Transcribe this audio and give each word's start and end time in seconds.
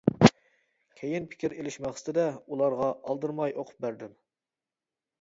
كېيىن 1.01 1.27
پىكىر 1.33 1.55
ئېلىش 1.59 1.77
مەقسىتىدە 1.87 2.25
ئۇلارغا 2.39 2.91
ئالدىرىماي 3.03 3.57
ئوقۇپ 3.57 3.89
بەردىم. 3.89 4.21